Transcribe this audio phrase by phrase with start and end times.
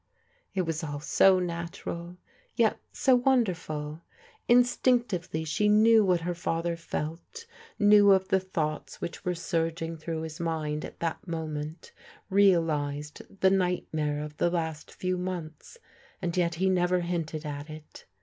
[0.55, 2.17] It was all so natural,
[2.55, 4.01] yet so wonderful.
[4.47, 7.45] Instinctively she knew what her father felt,
[7.77, 11.91] knew of the thoughts which were surging through his mind at that moment,
[12.31, 15.77] realized the nightmare of the last few months,
[16.19, 18.05] and yet he never hinted at it.